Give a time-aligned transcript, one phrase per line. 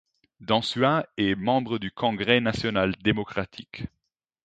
[0.39, 3.83] Dansua est membre du Congrès National Démocratique.